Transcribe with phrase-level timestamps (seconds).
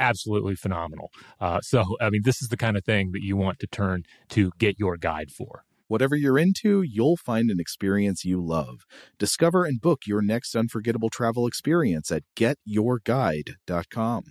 [0.00, 1.10] absolutely phenomenal.
[1.38, 4.04] Uh, so, I mean, this is the kind of thing that you want to turn
[4.30, 5.62] to get your guide for.
[5.86, 8.86] Whatever you're into, you'll find an experience you love.
[9.18, 14.24] Discover and book your next unforgettable travel experience at getyourguide.com.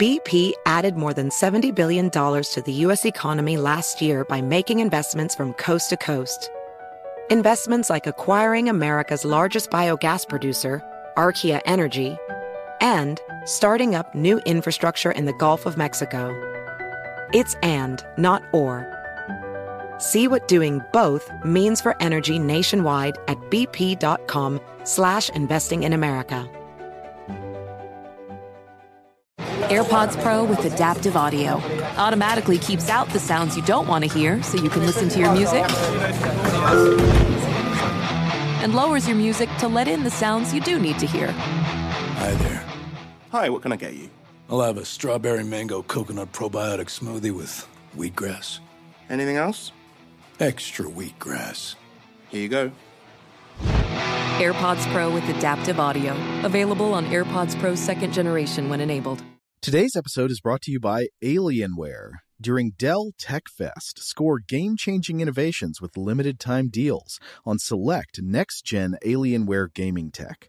[0.00, 3.04] BP added more than $70 billion to the U.S.
[3.04, 6.48] economy last year by making investments from coast to coast.
[7.30, 10.82] Investments like acquiring America's largest biogas producer,
[11.18, 12.16] Archaea Energy,
[12.80, 16.34] and starting up new infrastructure in the Gulf of Mexico.
[17.32, 18.86] It's and, not or.
[19.98, 26.48] See what doing both means for energy nationwide at bp.com slash investing in America.
[29.70, 31.62] AirPods Pro with adaptive audio
[31.96, 35.20] automatically keeps out the sounds you don't want to hear so you can listen to
[35.20, 35.64] your music
[38.62, 41.30] and lowers your music to let in the sounds you do need to hear.
[41.30, 42.69] Hi there.
[43.32, 44.10] Hi, what can I get you?
[44.48, 48.58] I'll have a strawberry mango coconut probiotic smoothie with wheatgrass.
[49.08, 49.70] Anything else?
[50.40, 51.76] Extra wheatgrass.
[52.28, 52.72] Here you go.
[54.40, 56.16] AirPods Pro with adaptive audio.
[56.44, 59.22] Available on AirPods Pro second generation when enabled.
[59.62, 62.10] Today's episode is brought to you by Alienware.
[62.40, 68.62] During Dell Tech Fest, score game changing innovations with limited time deals on select next
[68.62, 70.48] gen Alienware gaming tech.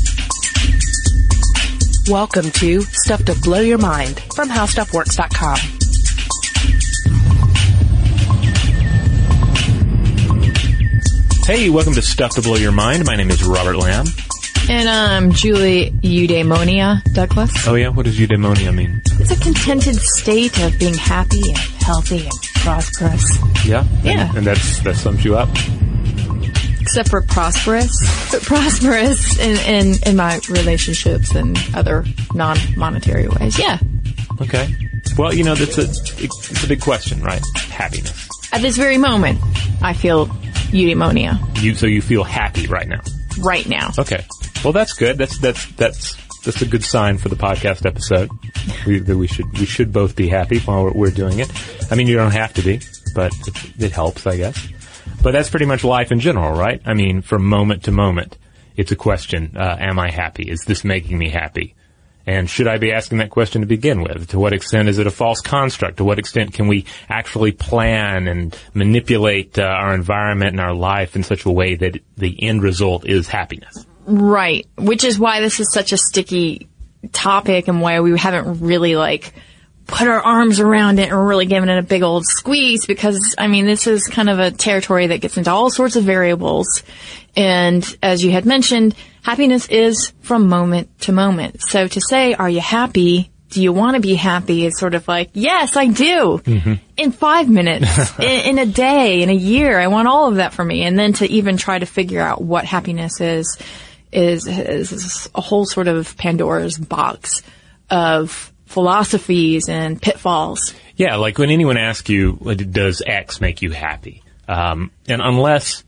[2.09, 5.57] Welcome to Stuff to Blow Your Mind from HowStuffWorks.com.
[11.45, 13.05] Hey, welcome to Stuff to Blow Your Mind.
[13.05, 14.07] My name is Robert Lamb.
[14.67, 17.67] And um, Julie Eudaimonia Douglas.
[17.67, 17.89] Oh, yeah?
[17.89, 19.01] What does eudaimonia mean?
[19.19, 23.37] It's a contented state of being happy and healthy and prosperous.
[23.65, 23.85] Yeah?
[24.03, 24.27] Yeah.
[24.29, 25.49] And, and that's that sums you up?
[26.81, 27.95] Except for prosperous.
[28.31, 33.57] But prosperous in, in, in my relationships and other non-monetary ways.
[33.57, 33.77] Yeah.
[34.41, 34.75] Okay.
[35.17, 35.83] Well, you know, that's a,
[36.23, 37.41] it's a big question, right?
[37.55, 38.29] Happiness.
[38.51, 39.39] At this very moment,
[39.81, 40.27] I feel
[40.71, 43.01] eudaimonia You, so you feel happy right now?
[43.39, 43.91] right now.
[43.97, 44.25] Okay.
[44.63, 45.17] Well, that's good.
[45.17, 48.29] That's that's that's that's a good sign for the podcast episode.
[48.85, 51.49] We that we should we should both be happy while we're, we're doing it.
[51.91, 52.81] I mean, you don't have to be,
[53.15, 54.67] but it, it helps, I guess.
[55.21, 56.81] But that's pretty much life in general, right?
[56.85, 58.37] I mean, from moment to moment,
[58.75, 60.49] it's a question: uh, Am I happy?
[60.49, 61.75] Is this making me happy?
[62.25, 64.29] And should I be asking that question to begin with?
[64.29, 65.97] To what extent is it a false construct?
[65.97, 71.15] To what extent can we actually plan and manipulate uh, our environment and our life
[71.15, 73.85] in such a way that the end result is happiness?
[74.05, 74.67] Right.
[74.77, 76.69] Which is why this is such a sticky
[77.11, 79.33] topic and why we haven't really like
[79.91, 83.47] put our arms around it and really giving it a big old squeeze because I
[83.47, 86.83] mean this is kind of a territory that gets into all sorts of variables.
[87.35, 91.61] And as you had mentioned, happiness is from moment to moment.
[91.61, 93.31] So to say, are you happy?
[93.49, 94.65] Do you want to be happy?
[94.65, 96.41] Is sort of like, yes, I do.
[96.43, 96.73] Mm-hmm.
[96.95, 100.53] In five minutes, in, in a day, in a year, I want all of that
[100.53, 100.83] for me.
[100.83, 103.57] And then to even try to figure out what happiness is,
[104.13, 107.43] is, is a whole sort of Pandora's box
[107.89, 110.73] of philosophies and pitfalls.
[110.95, 114.23] Yeah, like when anyone asks you, does X make you happy?
[114.47, 115.83] Um, and unless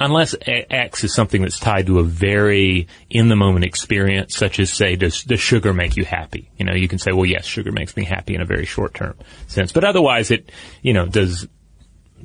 [0.00, 4.72] unless X is something that's tied to a very in the moment experience, such as
[4.72, 6.50] say, does does sugar make you happy?
[6.56, 8.94] You know, you can say, well, yes, sugar makes me happy in a very short
[8.94, 9.14] term
[9.46, 10.50] sense, but otherwise, it
[10.82, 11.46] you know does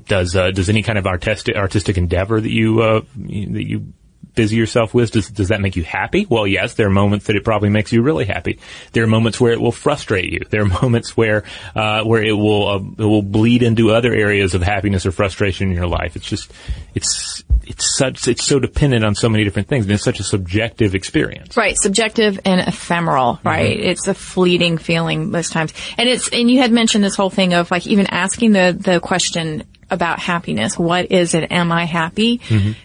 [0.07, 3.93] does uh, does any kind of artistic artistic endeavor that you uh, that you
[4.35, 6.25] busy yourself with, does, does that make you happy?
[6.29, 8.59] Well, yes, there are moments that it probably makes you really happy.
[8.91, 10.41] There are moments where it will frustrate you.
[10.49, 11.43] There are moments where,
[11.75, 15.69] uh, where it will, uh, it will bleed into other areas of happiness or frustration
[15.69, 16.15] in your life.
[16.15, 16.51] It's just,
[16.95, 19.85] it's, it's such, it's so dependent on so many different things.
[19.85, 21.55] And it's such a subjective experience.
[21.55, 23.79] Right, subjective and ephemeral, right?
[23.79, 25.73] It's a fleeting feeling most times.
[25.97, 28.99] And it's, and you had mentioned this whole thing of like even asking the, the
[28.99, 32.41] question about happiness, what is it, am I happy?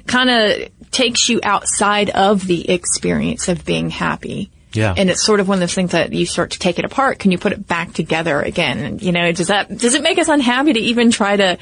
[0.07, 4.51] Kind of takes you outside of the experience of being happy.
[4.73, 4.95] Yeah.
[4.97, 7.19] And it's sort of one of those things that you start to take it apart.
[7.19, 8.99] Can you put it back together again?
[9.01, 11.59] You know, does that, does it make us unhappy to even try to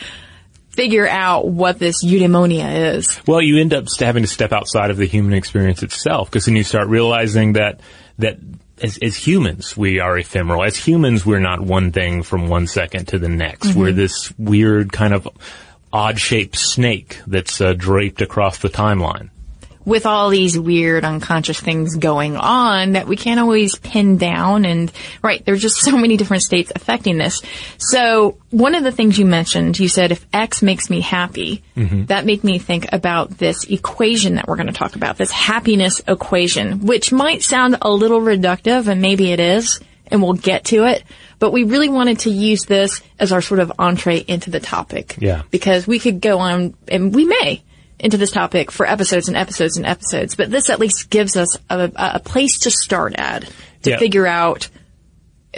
[0.70, 3.20] figure out what this eudaimonia is?
[3.26, 6.56] Well, you end up having to step outside of the human experience itself because then
[6.56, 7.80] you start realizing that
[8.18, 8.38] that
[8.82, 10.62] as, as humans we are ephemeral.
[10.62, 13.74] As humans, we're not one thing from one second to the next.
[13.74, 13.96] We're mm-hmm.
[13.96, 15.28] this weird kind of
[15.96, 19.30] odd-shaped snake that's uh, draped across the timeline.
[19.86, 24.92] with all these weird unconscious things going on that we can't always pin down and
[25.22, 27.40] right there's just so many different states affecting this
[27.78, 31.62] so one of the things you mentioned you said if x makes me happy
[32.08, 36.02] that made me think about this equation that we're going to talk about this happiness
[36.08, 40.84] equation which might sound a little reductive and maybe it is and we'll get to
[40.84, 41.04] it
[41.38, 45.16] but we really wanted to use this as our sort of entree into the topic
[45.18, 45.42] Yeah.
[45.50, 47.62] because we could go on and we may
[47.98, 51.56] into this topic for episodes and episodes and episodes, but this at least gives us
[51.70, 53.42] a, a place to start at
[53.82, 53.98] to Yeah.
[53.98, 54.68] figure out,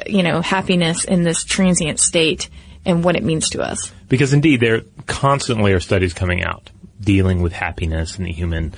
[0.06, 2.48] you know, happiness in this transient state
[2.84, 3.90] and what it means to us.
[4.08, 6.70] Because indeed, there constantly are studies coming out
[7.00, 8.74] dealing with happiness and the human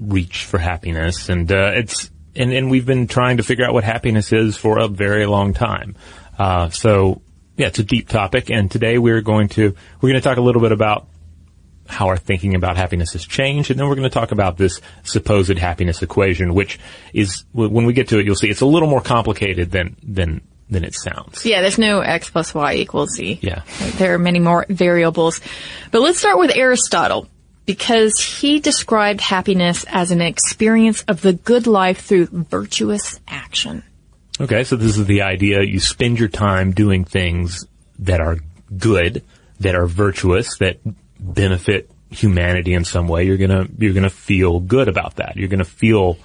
[0.00, 3.84] reach for happiness, and uh, it's and, and we've been trying to figure out what
[3.84, 5.96] happiness is for a very long time.
[6.38, 7.22] Uh, so
[7.56, 10.42] yeah, it's a deep topic, and today we're going to we're going to talk a
[10.42, 11.08] little bit about
[11.88, 14.80] how our thinking about happiness has changed, and then we're going to talk about this
[15.04, 16.78] supposed happiness equation, which
[17.14, 20.42] is when we get to it, you'll see it's a little more complicated than than
[20.68, 21.46] than it sounds.
[21.46, 23.38] Yeah, there's no x plus y equals z.
[23.40, 23.62] Yeah.
[23.96, 25.40] There are many more variables.
[25.90, 27.28] But let's start with Aristotle
[27.66, 33.82] because he described happiness as an experience of the good life through virtuous action.
[34.40, 35.62] Okay, so this is the idea.
[35.62, 37.66] You spend your time doing things
[37.98, 38.38] that are
[38.76, 39.24] good,
[39.60, 40.78] that are virtuous, that
[41.18, 43.24] benefit humanity in some way.
[43.24, 45.36] You're gonna you're gonna feel good about that.
[45.36, 46.18] You're gonna feel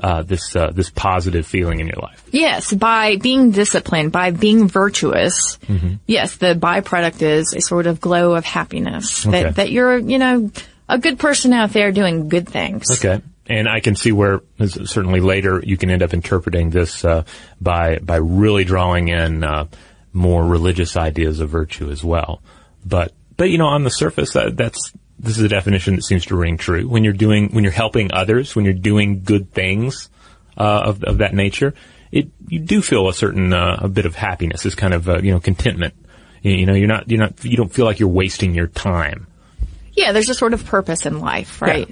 [0.00, 2.22] uh, this uh, this positive feeling in your life.
[2.30, 5.58] Yes, by being disciplined, by being virtuous,
[6.06, 9.42] yes, the byproduct is a sort of glow of happiness Okay.
[9.42, 10.50] that, that you're, you know,
[10.88, 12.86] a good person out there doing good things.
[12.92, 13.22] Okay.
[13.46, 17.24] And I can see where certainly later you can end up interpreting this uh,
[17.60, 19.66] by by really drawing in uh,
[20.12, 22.42] more religious ideas of virtue as well.
[22.84, 26.26] But but you know on the surface that, that's this is a definition that seems
[26.26, 30.08] to ring true when you're doing when you're helping others when you're doing good things
[30.56, 31.74] uh, of of that nature.
[32.10, 35.18] It you do feel a certain uh, a bit of happiness, this kind of uh,
[35.18, 35.94] you know contentment.
[36.42, 39.26] You, you know you're not you're not you don't feel like you're wasting your time.
[39.92, 41.88] Yeah, there's a sort of purpose in life, right?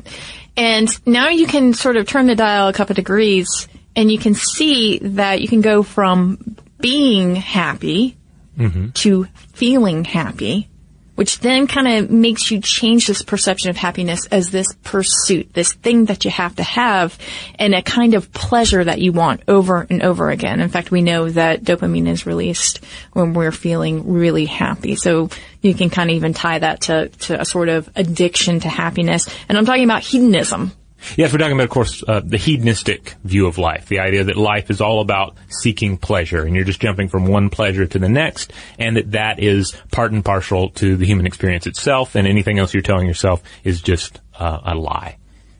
[0.57, 4.35] And now you can sort of turn the dial a couple degrees and you can
[4.35, 8.17] see that you can go from being happy
[8.95, 10.69] to feeling happy,
[11.17, 15.73] which then kind of makes you change this perception of happiness as this pursuit, this
[15.73, 17.19] thing that you have to have
[17.59, 20.61] and a kind of pleasure that you want over and over again.
[20.61, 24.95] In fact, we know that dopamine is released when we're feeling really happy.
[24.95, 28.69] So you can kind of even tie that to, to a sort of addiction to
[28.69, 29.29] happiness.
[29.49, 30.73] And I'm talking about hedonism.
[31.17, 33.87] Yes, we're talking about, of course, uh, the hedonistic view of life.
[33.87, 37.49] The idea that life is all about seeking pleasure, and you're just jumping from one
[37.51, 41.67] pleasure to the next, and that that is part and parcel to the human experience
[41.67, 45.17] itself, and anything else you're telling yourself is just uh, a lie.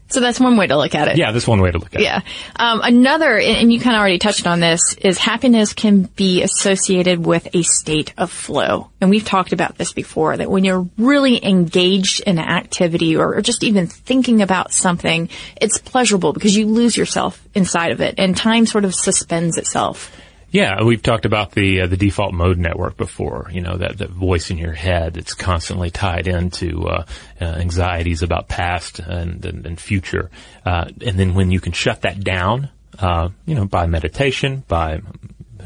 [0.09, 1.19] So that's one way to look at it.
[1.19, 2.05] Yeah, that's one way to look at it.
[2.05, 2.21] Yeah.
[2.55, 6.43] Um, another, and and you kind of already touched on this, is happiness can be
[6.43, 8.91] associated with a state of flow.
[9.01, 13.35] And we've talked about this before, that when you're really engaged in an activity or,
[13.35, 15.29] or just even thinking about something,
[15.61, 20.17] it's pleasurable because you lose yourself inside of it and time sort of suspends itself.
[20.51, 23.51] Yeah, we've talked about the uh, the default mode network before.
[23.53, 27.05] You know that that voice in your head that's constantly tied into uh,
[27.41, 30.31] uh, anxieties about past and and, and future.
[30.65, 35.01] Uh, and then when you can shut that down, uh, you know, by meditation, by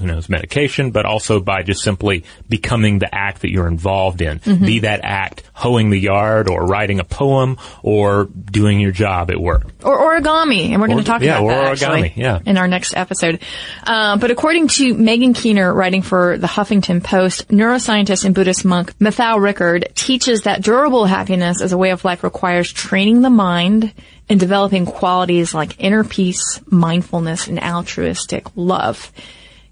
[0.01, 4.41] who knows, medication, but also by just simply becoming the act that you're involved in.
[4.41, 4.65] Mm-hmm.
[4.65, 9.41] Be that act hoeing the yard or writing a poem or doing your job at
[9.41, 9.67] work.
[9.85, 12.39] or origami, and we're going to talk yeah, about that actually origami, yeah.
[12.45, 13.41] in our next episode.
[13.85, 18.95] Uh, but according to Megan Keener, writing for the Huffington Post, neuroscientist and Buddhist monk
[19.01, 23.93] Matthieu Ricard teaches that durable happiness as a way of life requires training the mind
[24.31, 29.13] and developing qualities like inner peace, mindfulness, and altruistic love.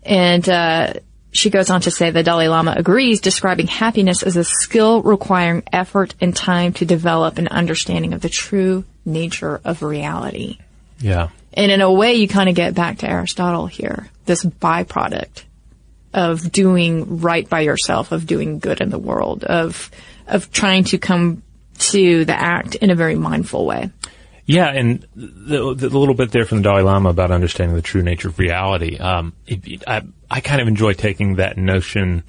[0.09, 0.95] And uh,
[1.31, 5.63] she goes on to say the Dalai Lama agrees, describing happiness as a skill requiring
[5.71, 10.59] effort and time to develop an understanding of the true nature of reality.
[10.99, 11.29] Yeah.
[11.53, 15.45] And in a way, you kind of get back to Aristotle here, this byproduct
[16.15, 19.91] of doing right by yourself, of doing good in the world, of
[20.27, 21.43] of trying to come
[21.79, 23.91] to the act in a very mindful way.
[24.49, 28.03] Yeah, and the, the little bit there from the Dalai Lama about understanding the true
[28.03, 28.97] nature of reality.
[28.97, 32.23] Um, it, I, I kind of enjoy taking that notion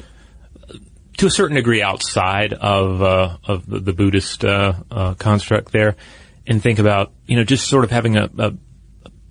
[1.15, 5.95] to a certain degree outside of uh, of the, the Buddhist uh, uh, construct there,
[6.45, 8.53] and think about you know just sort of having a, a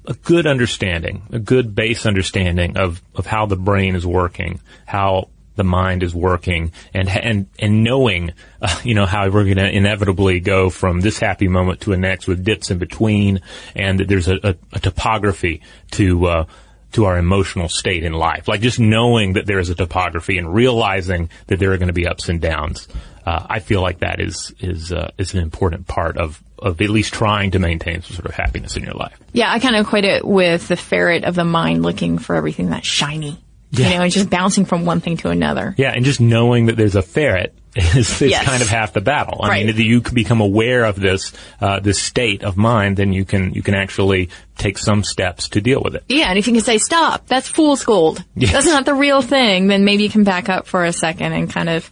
[0.07, 5.29] a good understanding, a good base understanding of, of how the brain is working, how
[5.59, 9.71] the mind is working, and and and knowing, uh, you know, how we're going to
[9.71, 13.41] inevitably go from this happy moment to a next with dips in between,
[13.75, 15.61] and that there's a, a, a topography
[15.91, 16.27] to.
[16.27, 16.45] Uh,
[16.91, 20.55] to our emotional state in life, like just knowing that there is a topography and
[20.55, 22.89] realizing that there are going to be ups and downs.
[23.27, 26.89] Uh, I feel like that is is uh, is an important part of of at
[26.89, 29.19] least trying to maintain some sort of happiness in your life.
[29.35, 32.71] Yeah, I kind of equate it with the ferret of the mind looking for everything
[32.71, 33.39] that's shiny.
[33.71, 33.89] Yeah.
[33.91, 35.75] You know, and just bouncing from one thing to another.
[35.77, 38.45] Yeah, and just knowing that there's a ferret is, is Yes.
[38.47, 39.41] kind of half the battle.
[39.43, 39.67] I Right.
[39.67, 43.27] mean, if you can become aware of this uh, this state of mind, then you
[43.27, 46.05] can you can actually take some steps to deal with it.
[46.09, 48.25] Yeah, and if you can say, stop, that's fool's gold.
[48.35, 48.53] Yes.
[48.53, 51.51] That's not the real thing, then maybe you can back up for a second and
[51.51, 51.91] kind of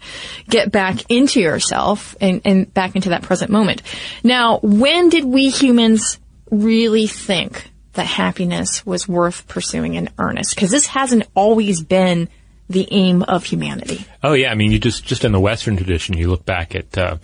[0.48, 3.82] get back into yourself and, and back into that present moment.
[4.24, 6.18] Now, when did we humans
[6.50, 10.54] really think that happiness was worth pursuing in earnest?
[10.54, 12.28] Because this hasn't always been
[12.68, 14.06] the aim of humanity.
[14.22, 16.96] Oh yeah, I mean, you just just in the Western tradition, you look back at.
[16.96, 17.18] Uh,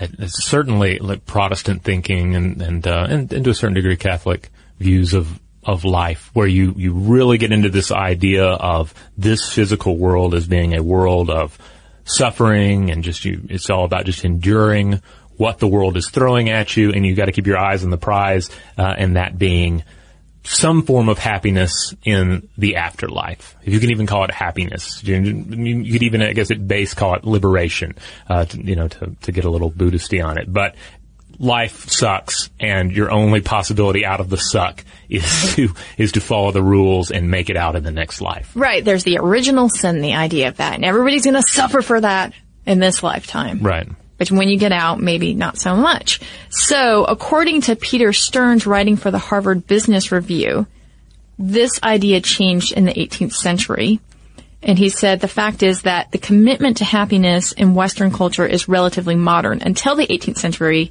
[0.00, 4.48] at certainly like Protestant thinking and and, uh, and and to a certain degree Catholic
[4.78, 9.96] views of of life, where you you really get into this idea of this physical
[9.96, 11.58] world as being a world of
[12.04, 13.42] suffering and just you.
[13.50, 15.02] It's all about just enduring
[15.36, 17.90] what the world is throwing at you, and you got to keep your eyes on
[17.90, 19.84] the prize, uh, and that being
[20.44, 23.56] some form of happiness in the afterlife.
[23.62, 26.94] If you can even call it happiness, you, you could even, I guess, at base
[26.94, 27.96] call it liberation.
[28.28, 30.74] Uh, to, you know, to to get a little Buddhisty on it, but.
[31.40, 35.22] Life sucks, and your only possibility out of the suck is
[35.54, 38.50] to is to follow the rules and make it out in the next life.
[38.56, 42.32] Right, there's the original sin, the idea of that, and everybody's gonna suffer for that
[42.66, 43.60] in this lifetime.
[43.60, 43.88] Right.
[44.18, 46.20] But when you get out, maybe not so much.
[46.50, 50.66] So, according to Peter Stearns writing for the Harvard Business Review,
[51.38, 54.00] this idea changed in the 18th century.
[54.60, 58.68] And he said the fact is that the commitment to happiness in Western culture is
[58.68, 59.62] relatively modern.
[59.62, 60.90] Until the 18th century,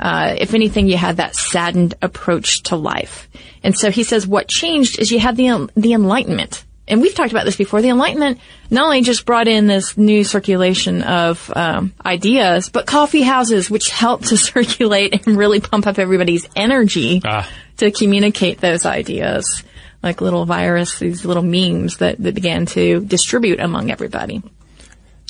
[0.00, 3.28] uh, if anything, you had that saddened approach to life.
[3.62, 6.64] And so he says what changed is you had the the Enlightenment.
[6.86, 7.80] And we've talked about this before.
[7.80, 13.22] The Enlightenment not only just brought in this new circulation of um, ideas, but coffee
[13.22, 17.48] houses, which helped to circulate and really pump up everybody's energy Ah.
[17.78, 19.62] to communicate those ideas,
[20.02, 24.42] like little virus, these little memes that, that began to distribute among everybody.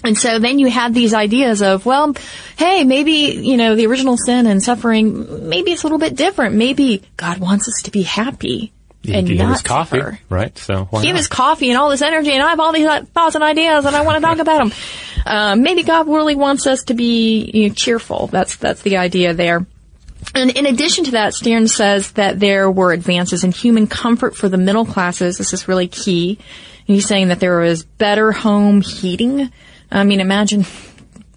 [0.03, 2.15] And so then you had these ideas of, well,
[2.59, 6.57] hey, maybe, you know, the original sin and suffering, maybe it's a little bit different.
[6.57, 8.73] Maybe God wants us to be happy
[9.13, 10.19] he not gave us coffee, suffer.
[10.29, 10.57] right?
[10.59, 11.17] So why He not?
[11.17, 13.85] has coffee and all this energy, and I have all these uh, thoughts and ideas,
[13.85, 14.73] and I want to talk about them.
[15.27, 18.27] Um, maybe God really wants us to be you know, cheerful.
[18.29, 19.67] That's that's the idea there.
[20.35, 24.49] And in addition to that, Stearns says that there were advances in human comfort for
[24.49, 25.39] the middle classes.
[25.39, 26.39] This is really key.
[26.89, 29.51] And he's saying that there was better home heating.
[29.91, 30.65] I mean, imagine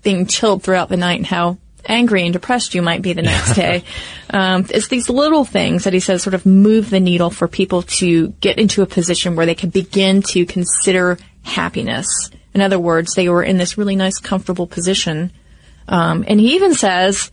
[0.03, 1.57] being chilled throughout the night and how
[1.87, 3.83] angry and depressed you might be the next day.
[4.29, 7.81] Um, it's these little things that he says sort of move the needle for people
[7.83, 12.29] to get into a position where they can begin to consider happiness.
[12.53, 15.31] In other words, they were in this really nice, comfortable position.
[15.87, 17.31] Um, and he even says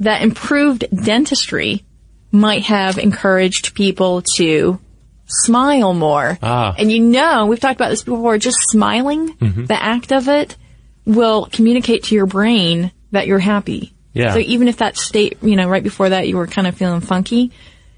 [0.00, 1.84] that improved dentistry
[2.32, 4.78] might have encouraged people to
[5.26, 6.38] smile more.
[6.42, 6.74] Ah.
[6.76, 9.64] And you know, we've talked about this before, just smiling, Mm-hmm.
[9.66, 10.56] the act of it
[11.04, 13.94] will communicate to your brain that you're happy.
[14.12, 14.32] Yeah.
[14.32, 17.00] So even if that state, you know, right before that you were kind of feeling
[17.00, 17.52] funky,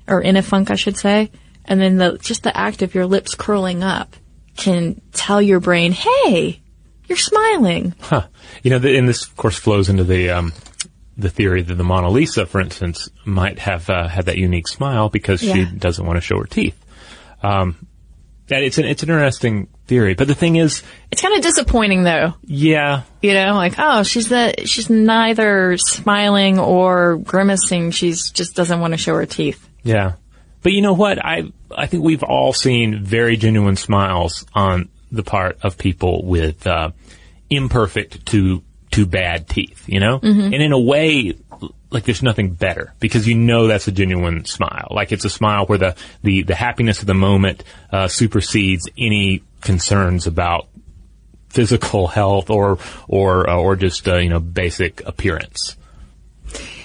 [0.07, 1.31] or in a funk, I should say,
[1.65, 4.17] and then the, just the act of your lips curling up
[4.57, 6.61] can tell your brain, hey,
[7.07, 7.95] you're smiling.
[8.01, 8.27] Huh.
[8.63, 10.53] You know, the, and this of course flows into the um,
[11.17, 15.09] the theory that the Mona Lisa, for instance, might have uh, had that unique smile
[15.09, 16.79] because she doesn't want to show her teeth.
[17.43, 17.87] Um,
[18.49, 22.05] that it's an it's an interesting theory, but the thing is, It's kind of disappointing
[22.05, 22.35] though.
[22.45, 27.91] yeah, You know, like, oh, she's the, she's neither smiling or grimacing.
[27.91, 29.69] She's just doesn't want to show her teeth.
[29.83, 30.13] Yeah.
[30.63, 31.19] But you know what?
[31.25, 36.67] I I think we've all seen very genuine smiles on the part of people with
[36.67, 36.91] uh,
[37.51, 40.19] imperfect to to bad teeth, you know?
[40.23, 41.35] And in a way
[41.91, 44.89] like there's nothing better because you know that's a genuine smile.
[44.91, 49.43] Like it's a smile where the the, the happiness of the moment uh, supersedes any
[49.61, 50.69] concerns about
[51.49, 52.79] physical health or
[53.09, 55.77] or uh, or just uh, you know basic appearance.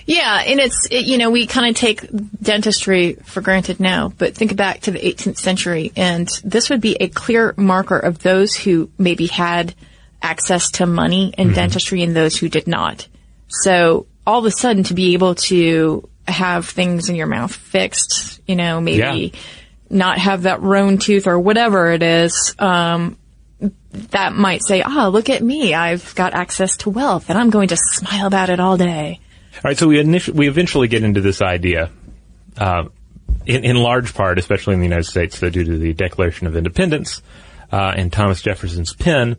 [0.05, 2.07] Yeah, and it's it, you know we kind of take
[2.41, 6.95] dentistry for granted now, but think back to the 18th century, and this would be
[6.95, 9.73] a clear marker of those who maybe had
[10.21, 13.07] access to money and dentistry and those who did not.
[13.49, 18.39] So all of a sudden, to be able to have things in your mouth fixed,
[18.47, 19.39] you know, maybe Yeah.
[19.89, 23.17] not have that roan tooth or whatever it is, um,
[24.11, 27.67] that might say, ah, look at me, I've got access to wealth, and I'm going
[27.69, 29.19] to smile about it all day.
[29.55, 30.01] All right, so we
[30.33, 31.89] we eventually get into this idea,
[32.57, 32.85] uh,
[33.45, 36.55] in, in large part, especially in the United States, uh, due to the Declaration of
[36.55, 37.21] Independence
[37.71, 39.35] uh, and Thomas Jefferson's pen,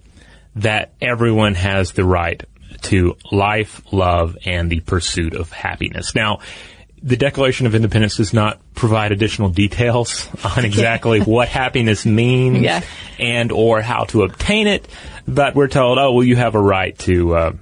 [0.56, 2.42] that everyone has the right
[2.84, 6.14] to life, love, and the pursuit of happiness.
[6.14, 6.40] Now,
[7.02, 10.26] the Declaration of Independence does not provide additional details
[10.56, 12.82] on exactly what happiness means Yeah.
[13.18, 14.88] and or how to obtain it,
[15.28, 17.52] but we're told, oh, well, you have a right to uh,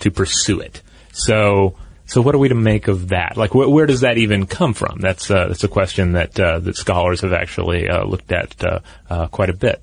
[0.00, 0.82] to pursue it.
[1.12, 3.36] So, so what are we to make of that?
[3.36, 4.98] Like, wh- where does that even come from?
[5.00, 8.80] That's uh, that's a question that uh, that scholars have actually uh, looked at uh,
[9.08, 9.82] uh, quite a bit.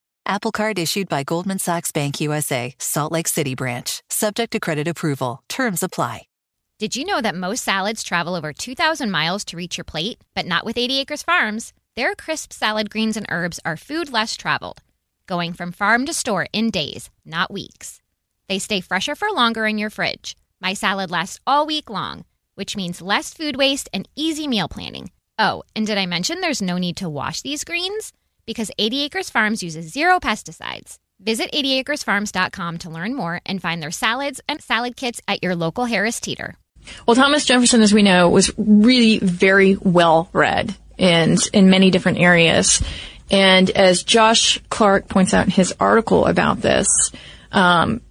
[0.25, 4.87] Apple Card issued by Goldman Sachs Bank USA, Salt Lake City branch, subject to credit
[4.87, 5.43] approval.
[5.49, 6.23] Terms apply.
[6.79, 10.19] Did you know that most salads travel over 2,000 miles to reach your plate?
[10.33, 11.73] But not with 80 Acres Farms.
[11.95, 14.81] Their crisp salad greens and herbs are food less traveled,
[15.27, 18.01] going from farm to store in days, not weeks.
[18.47, 20.35] They stay fresher for longer in your fridge.
[20.59, 25.11] My salad lasts all week long, which means less food waste and easy meal planning.
[25.37, 28.13] Oh, and did I mention there's no need to wash these greens?
[28.45, 30.97] Because 80 Acres Farms uses zero pesticides.
[31.19, 35.85] Visit 80acresfarms.com to learn more and find their salads and salad kits at your local
[35.85, 36.55] Harris Teeter.
[37.05, 42.19] Well, Thomas Jefferson, as we know, was really very well read and in many different
[42.19, 42.81] areas.
[43.29, 46.87] And as Josh Clark points out in his article about this,
[47.51, 48.01] um,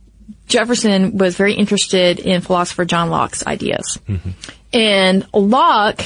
[0.47, 3.99] Jefferson was very interested in philosopher John Locke's ideas.
[4.73, 6.03] And Locke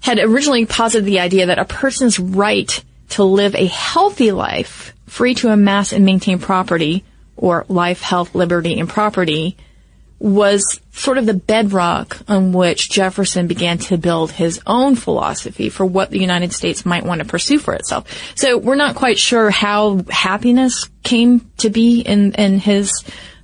[0.00, 5.34] had originally posited the idea that a person's right to live a healthy life, free
[5.34, 7.04] to amass and maintain property,
[7.36, 9.56] or life, health, liberty, and property,
[10.18, 15.86] was sort of the bedrock on which Jefferson began to build his own philosophy for
[15.86, 18.06] what the United States might want to pursue for itself.
[18.34, 22.92] So we're not quite sure how happiness came to be in, in his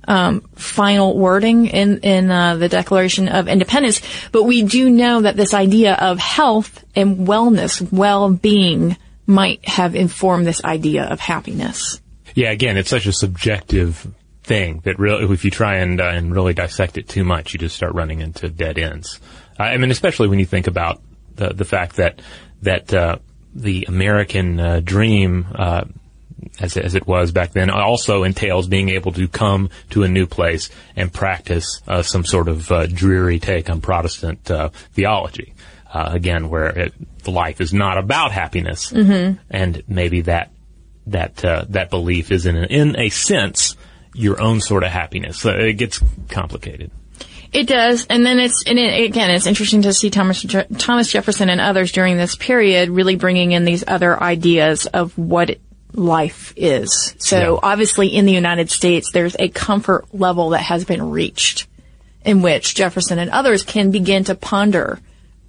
[0.07, 4.01] um, final wording in in uh, the Declaration of Independence,
[4.31, 8.95] but we do know that this idea of health and wellness, well-being,
[9.27, 12.01] might have informed this idea of happiness.
[12.33, 14.07] Yeah, again, it's such a subjective
[14.43, 17.59] thing that really, if you try and uh, and really dissect it too much, you
[17.59, 19.19] just start running into dead ends.
[19.59, 21.01] Uh, I mean, especially when you think about
[21.35, 22.21] the the fact that
[22.61, 23.17] that uh,
[23.53, 25.85] the American uh, dream uh,
[26.59, 30.25] as, as it was back then, also entails being able to come to a new
[30.25, 34.49] place and practice uh, some sort of dreary take on Protestant
[34.93, 35.53] theology.
[35.93, 36.93] Uh, again, where it,
[37.25, 39.37] life is not about happiness, Mhm.
[39.49, 40.51] and maybe that
[41.07, 43.75] that uh, that belief is in a, in a sense
[44.13, 45.37] your own sort of happiness.
[45.39, 46.91] So it gets complicated.
[47.53, 51.09] It does, and then it's and it, again, it's interesting to see Thomas Je- Thomas
[51.09, 55.57] Jefferson and others during this period really bringing in these other ideas of what
[55.93, 57.15] life is.
[57.19, 61.67] So obviously, in the United States, there's a comfort level that has been reached,
[62.25, 64.99] in which Jefferson and others can begin to ponder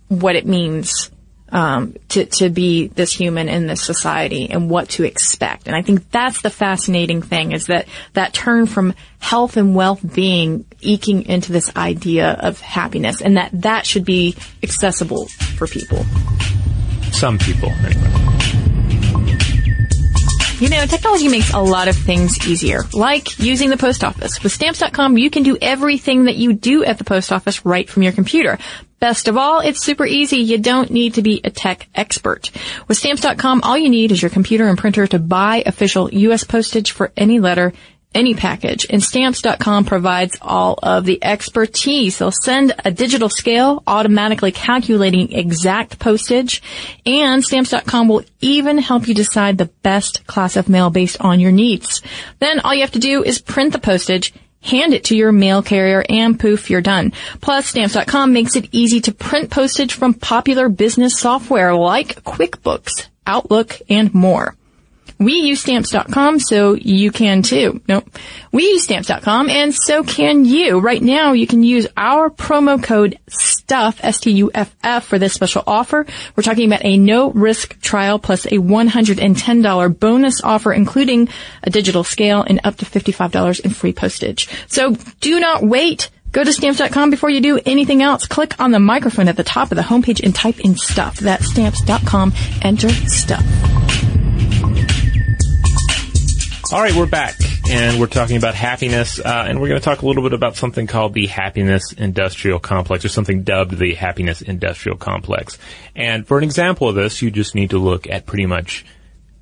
[0.08, 1.10] what it means
[1.50, 5.66] um, to to be this human in this society and what to expect.
[5.66, 10.00] And I think that's the fascinating thing is that that turn from health and wealth
[10.14, 16.04] being eking into this idea of happiness, and that that should be accessible for people.
[17.12, 18.38] Some people, anyway.
[20.60, 24.42] You know, technology makes a lot of things easier, like using the post office.
[24.42, 28.02] With stamps.com, you can do everything that you do at the post office right from
[28.02, 28.58] your computer.
[29.00, 30.38] Best of all, it's super easy.
[30.38, 32.50] You don't need to be a tech expert.
[32.88, 36.42] With stamps.com, all you need is your computer and printer to buy official U.S.
[36.42, 37.72] postage for any letter,
[38.12, 38.86] any package.
[38.90, 42.18] And stamps.com provides all of the expertise.
[42.18, 46.60] They'll send a digital scale automatically calculating exact postage
[47.06, 51.52] and stamps.com will even help you decide the best class of mail based on your
[51.52, 52.02] needs.
[52.40, 55.62] Then all you have to do is print the postage Hand it to your mail
[55.62, 57.12] carrier and poof, you're done.
[57.40, 63.80] Plus, stamps.com makes it easy to print postage from popular business software like QuickBooks, Outlook,
[63.88, 64.57] and more.
[65.18, 67.80] We use stamps.com, so you can too.
[67.88, 68.04] No,
[68.52, 70.78] we use stamps.com, and so can you.
[70.78, 76.06] Right now, you can use our promo code STUFF, S-T-U-F-F, for this special offer.
[76.36, 81.28] We're talking about a no-risk trial plus a $110 bonus offer, including
[81.64, 84.48] a digital scale and up to $55 in free postage.
[84.68, 86.10] So do not wait.
[86.30, 88.26] Go to stamps.com before you do anything else.
[88.26, 91.18] Click on the microphone at the top of the homepage and type in stuff.
[91.18, 92.34] That's stamps.com.
[92.62, 93.44] Enter stuff.
[96.70, 97.34] All right, we're back,
[97.70, 100.54] and we're talking about happiness, uh, and we're going to talk a little bit about
[100.54, 105.56] something called the happiness industrial complex, or something dubbed the happiness industrial complex.
[105.96, 108.84] And for an example of this, you just need to look at pretty much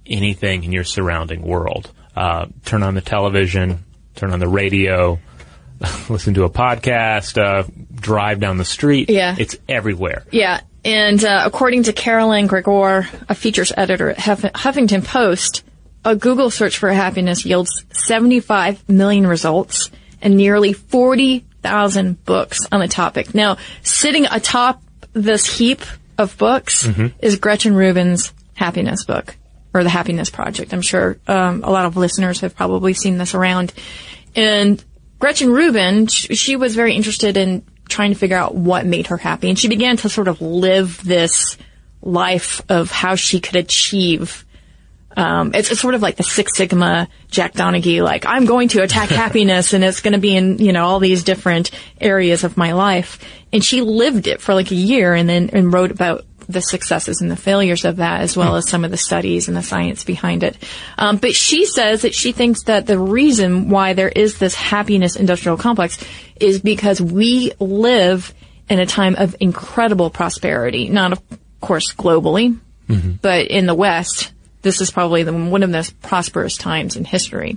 [0.07, 1.91] anything in your surrounding world.
[2.15, 3.85] Uh, turn on the television,
[4.15, 5.19] turn on the radio,
[6.09, 9.11] listen to a podcast, uh, drive down the street.
[9.11, 9.35] Yeah.
[9.37, 10.25] It's everywhere.
[10.31, 15.65] Yeah, and uh, according to Caroline Gregoire, a features editor at Huff- Huffington Post,
[16.07, 19.91] a Google search for happiness yields 75 million results
[20.23, 23.35] and nearly 40,000 books on the topic.
[23.35, 25.83] Now, sitting atop this heap
[26.19, 27.13] of books Mhm.
[27.21, 29.37] is Gretchen Rubin's happiness book
[29.75, 30.73] or the Happiness Project.
[30.73, 33.75] I'm sure um, a lot of listeners have probably seen this around.
[34.35, 34.83] And
[35.19, 39.17] Gretchen Rubin, sh- she was very interested in trying to figure out what made her
[39.19, 39.49] happy.
[39.51, 41.59] And she began to sort of live this
[42.03, 44.45] life of how she could achieve.
[45.17, 48.83] Um, it's, it's sort of like the Six Sigma Jack Donaghy, like I'm going to
[48.83, 52.57] attack happiness and it's going to be in, you know, all these different areas of
[52.57, 53.19] my life.
[53.53, 57.21] And she lived it for like a year and then, and wrote about the successes
[57.21, 60.05] and the failures of that as well as some of the studies and the science
[60.05, 60.57] behind it.
[60.97, 65.17] Um, but she says that she thinks that the reason why there is this happiness
[65.17, 65.99] industrial complex
[66.37, 68.33] is because we live
[68.69, 71.23] in a time of incredible prosperity, not of
[71.61, 72.59] course globally,
[73.23, 74.33] but in the West,
[74.67, 77.57] this is probably the, one of the most prosperous times in history.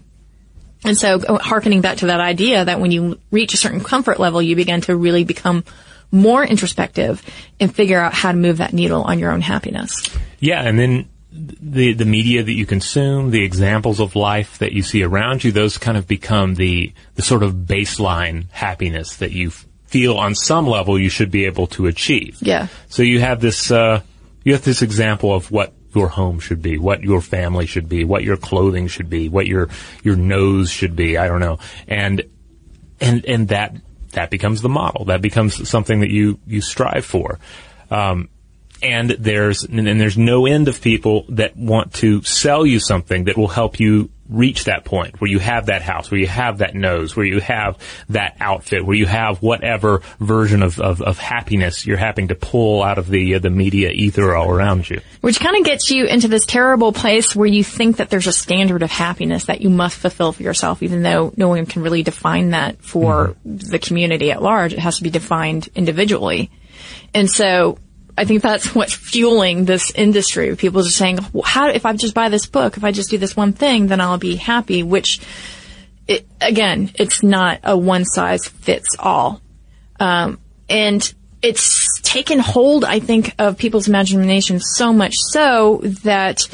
[0.86, 4.42] And so, harkening back to that idea that when you reach a certain comfort level,
[4.42, 5.64] you begin to really become
[6.12, 7.26] more introspective
[7.60, 10.08] and figure out how to move that needle on your own happiness.
[10.40, 14.84] Yeah, and then the the media that you consume, the examples of life that you
[14.84, 19.50] see around you, those kind of become the the sort of baseline happiness that you
[19.88, 22.38] feel on some level you should be able to achieve.
[22.42, 22.68] Yeah.
[22.88, 24.02] So you have this uh,
[24.44, 28.04] you have this example of what your home should be, what your family should be,
[28.04, 29.70] what your clothing should be, what your
[30.04, 31.18] your nose should be.
[31.18, 32.24] I don't know, and
[33.00, 33.76] and and that
[34.12, 35.06] that becomes the model.
[35.06, 37.40] That becomes something that you, you strive for.
[37.92, 38.30] Um,
[38.82, 43.38] and there's, and there's no end of people that want to sell you something that
[43.38, 46.76] will help you reach that point where you have that house, where you have that
[46.76, 47.78] nose, where you have
[48.10, 52.84] that outfit, where you have whatever version of, of, of happiness you're having to pull
[52.84, 55.02] out of the uh, the media ether all around you.
[55.22, 58.34] Which kind of gets you into this terrible place where you think that there's a
[58.34, 62.04] standard of happiness that you must fulfill for yourself, even though no one can really
[62.04, 63.58] define that for mm-hmm.
[63.58, 64.74] the community at large.
[64.74, 66.52] It has to be defined individually.
[67.14, 67.78] And so
[68.20, 70.56] I think that's what's fueling this industry.
[70.56, 73.36] People just saying, how, if I just buy this book, if I just do this
[73.36, 75.20] one thing, then I'll be happy, which,
[76.08, 79.42] it, again, it's not a one size fits all.
[80.00, 86.48] Um, and it's taken hold, I think, of people's imagination so much so that,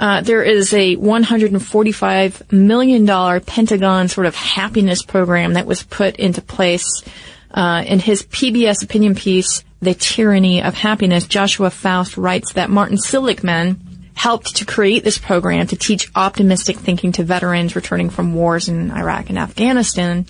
[0.00, 6.42] uh, there is a $145 million Pentagon sort of happiness program that was put into
[6.42, 7.04] place,
[7.52, 12.98] uh, in his PBS opinion piece, the Tyranny of Happiness, Joshua Faust writes that Martin
[12.98, 18.68] Seligman helped to create this program to teach optimistic thinking to veterans returning from wars
[18.68, 20.26] in Iraq and Afghanistan.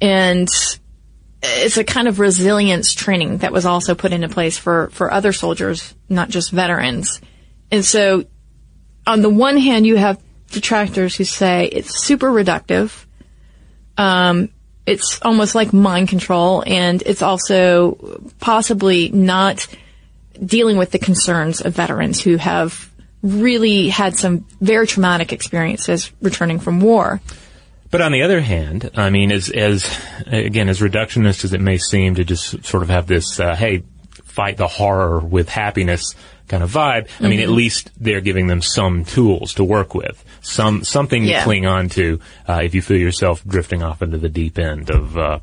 [0.00, 0.48] And
[1.42, 5.32] it's a kind of resilience training that was also put into place for, for other
[5.32, 7.20] soldiers, not just veterans.
[7.70, 8.24] And so
[9.06, 13.06] on the one hand, you have detractors who say it's super reductive.
[13.96, 14.50] Um,
[14.86, 19.66] it's almost like mind control and it's also possibly not
[20.44, 22.90] dealing with the concerns of veterans who have
[23.22, 27.20] really had some very traumatic experiences returning from war.
[27.90, 29.86] But on the other hand, I mean, as, as,
[30.26, 33.84] again, as reductionist as it may seem to just sort of have this, uh, hey,
[34.24, 36.14] fight the horror with happiness
[36.52, 37.42] kind of vibe, I mean, mm-hmm.
[37.42, 41.38] at least they're giving them some tools to work with some something yeah.
[41.38, 44.90] to cling on to uh, if you feel yourself drifting off into the deep end
[44.90, 45.38] of uh,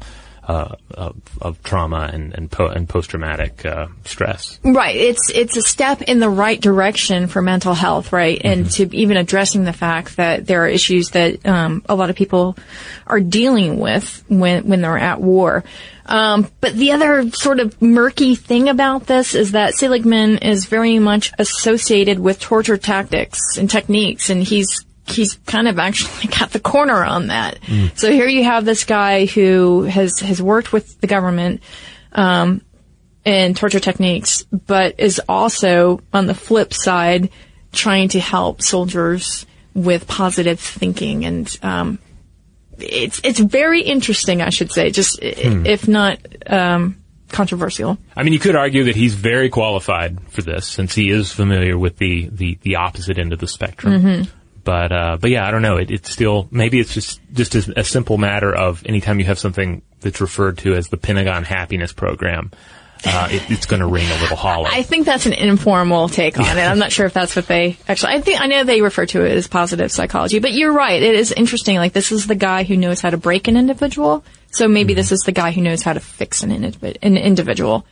[0.49, 4.59] uh, of, of, trauma and and, po- and post traumatic uh, stress.
[4.63, 4.95] Right.
[4.95, 8.39] It's it's a step in the right direction for mental health, right?
[8.39, 8.47] Mm-hmm.
[8.47, 12.15] And to even addressing the fact that there are issues that um, a lot of
[12.15, 12.57] people
[13.05, 15.63] are dealing with when when they're at war.
[16.07, 20.97] Um, but the other sort of murky thing about this is that Seligman is very
[20.97, 26.59] much associated with torture tactics and techniques, and he's he's kind of actually got the
[26.59, 27.61] corner on that.
[27.61, 27.97] Mm.
[27.97, 31.61] So here you have this guy who has has worked with the government
[32.11, 32.61] um,
[33.25, 37.29] in torture techniques, but is also on the flip side
[37.71, 39.45] trying to help soldiers
[39.75, 41.99] with positive thinking and um,
[42.81, 45.65] it's it's very interesting, I should say, just hmm.
[45.65, 47.97] if not um, controversial.
[48.15, 51.77] I mean, you could argue that he's very qualified for this, since he is familiar
[51.77, 53.93] with the the, the opposite end of the spectrum.
[53.93, 54.38] Mm-hmm.
[54.63, 55.77] But uh, but yeah, I don't know.
[55.77, 59.39] It, it's still maybe it's just just a, a, simple matter of anytime you have
[59.39, 62.51] something that's referred to as the Pentagon Happiness Program.
[63.05, 64.67] Uh, it, it's going to ring a little hollow.
[64.69, 66.61] I think that's an informal take on it.
[66.69, 68.13] I'm not sure if that's what they actually.
[68.13, 71.01] I think I know they refer to it as positive psychology, but you're right.
[71.01, 71.77] It is interesting.
[71.77, 74.97] Like this is the guy who knows how to break an individual, so maybe mm-hmm.
[74.97, 77.85] this is the guy who knows how to fix an, indiv- an individual.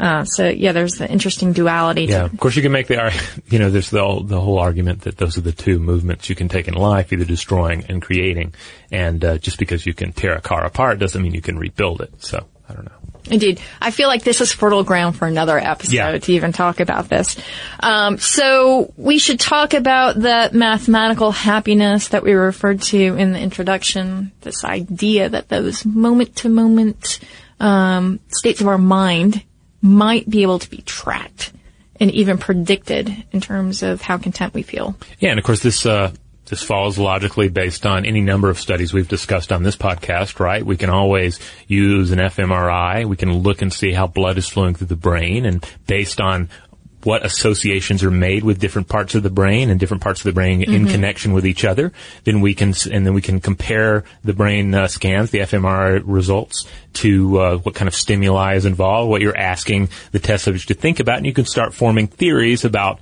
[0.00, 2.06] Uh, so yeah, there's the interesting duality.
[2.06, 3.12] Yeah, of course you can make the,
[3.50, 6.48] you know, there's the, the whole argument that those are the two movements you can
[6.48, 8.54] take in life, either destroying and creating.
[8.90, 12.00] And, uh, just because you can tear a car apart doesn't mean you can rebuild
[12.00, 12.24] it.
[12.24, 12.92] So, I don't know.
[13.30, 13.60] Indeed.
[13.80, 16.18] I feel like this is fertile ground for another episode yeah.
[16.18, 17.36] to even talk about this.
[17.80, 23.38] Um, so we should talk about the mathematical happiness that we referred to in the
[23.38, 27.20] introduction, this idea that those moment to moment
[27.60, 29.44] um, states of our mind
[29.82, 31.52] might be able to be tracked
[31.98, 34.96] and even predicted in terms of how content we feel.
[35.18, 36.12] Yeah, and of course this uh,
[36.46, 40.64] this follows logically based on any number of studies we've discussed on this podcast, right?
[40.64, 41.38] We can always
[41.68, 43.06] use an fMRI.
[43.06, 46.48] We can look and see how blood is flowing through the brain, and based on
[47.04, 50.32] what associations are made with different parts of the brain and different parts of the
[50.32, 50.72] brain mm-hmm.
[50.72, 51.92] in connection with each other.
[52.24, 56.66] Then we can, and then we can compare the brain uh, scans, the fMRI results,
[56.94, 60.74] to uh, what kind of stimuli is involved, what you're asking the test subject to
[60.74, 63.00] think about, and you can start forming theories about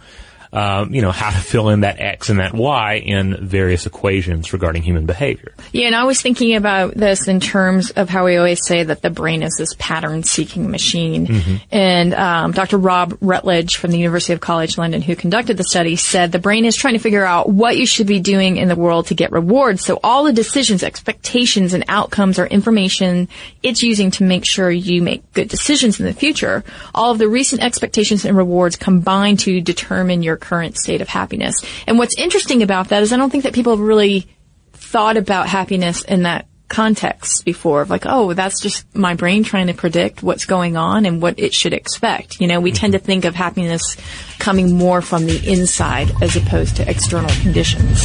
[0.52, 4.52] um, you know, how to fill in that X and that Y in various equations
[4.52, 5.52] regarding human behavior.
[5.72, 9.02] Yeah, and I was thinking about this in terms of how we always say that
[9.02, 11.26] the brain is this pattern-seeking machine.
[11.26, 11.56] Mm-hmm.
[11.70, 12.78] And um, Dr.
[12.78, 16.64] Rob Rutledge from the University of College London, who conducted the study, said the brain
[16.64, 19.32] is trying to figure out what you should be doing in the world to get
[19.32, 19.84] rewards.
[19.84, 23.28] So all the decisions, expectations, and outcomes are information
[23.62, 26.64] it's using to make sure you make good decisions in the future.
[26.94, 31.62] All of the recent expectations and rewards combine to determine your current state of happiness.
[31.86, 34.28] And what's interesting about that is I don't think that people have really
[34.72, 39.66] thought about happiness in that context before of like, oh, that's just my brain trying
[39.66, 42.40] to predict what's going on and what it should expect.
[42.40, 43.96] You know, we tend to think of happiness
[44.38, 48.04] coming more from the inside as opposed to external conditions.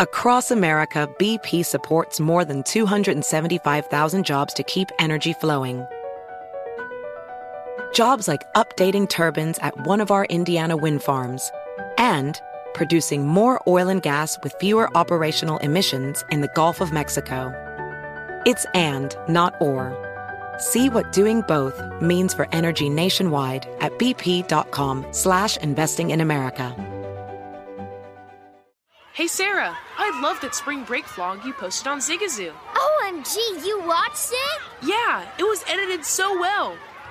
[0.00, 5.84] Across America, BP supports more than 275,000 jobs to keep energy flowing.
[7.92, 11.50] Jobs like updating turbines at one of our Indiana wind farms
[11.96, 12.40] and
[12.74, 17.52] producing more oil and gas with fewer operational emissions in the Gulf of Mexico.
[18.46, 19.96] It's and, not or.
[20.58, 26.74] See what doing both means for energy nationwide at bp.com slash investing in America.
[29.14, 32.52] Hey Sarah, I loved that spring break vlog you posted on Zigazoo.
[32.74, 34.60] OMG, you watched it?
[34.86, 36.76] Yeah, it was edited so well.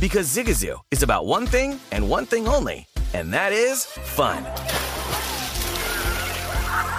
[0.00, 4.44] Because Zigazoo is about one thing and one thing only, and that is fun.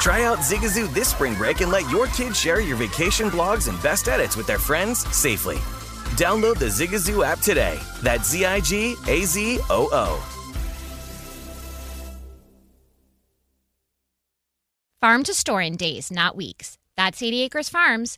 [0.02, 3.82] Try out Zigazoo this spring break and let your kids share your vacation blogs and
[3.82, 5.58] best edits with their friends safely.
[6.18, 7.80] Download the Zigazoo app today.
[8.02, 10.36] That's Z I G A Z O O.
[15.00, 16.78] Farm to store in days, not weeks.
[16.98, 18.18] That's 80 Acres Farms.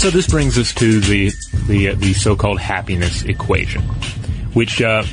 [0.00, 1.30] So this brings us to the
[1.66, 3.82] the, uh, the so-called happiness equation,
[4.54, 5.04] which, uh,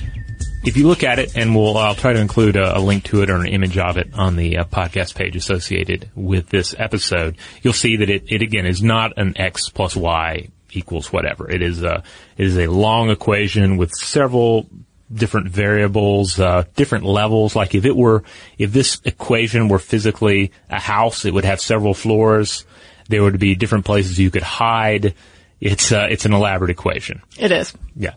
[0.64, 3.22] if you look at it, and we'll I'll try to include a, a link to
[3.22, 7.36] it or an image of it on the uh, podcast page associated with this episode.
[7.62, 11.52] You'll see that it, it again is not an x plus y equals whatever.
[11.52, 12.02] It is a
[12.38, 14.70] it is a long equation with several
[15.14, 17.58] different variables, uh, different levels.
[17.58, 18.24] Like if it were,
[18.58, 22.66] if this equation were physically a house, it would have several floors.
[23.08, 25.16] There would be different places you could hide.
[25.60, 27.22] It's uh, it's an elaborate equation.
[27.38, 27.74] It is.
[27.96, 28.14] Yeah.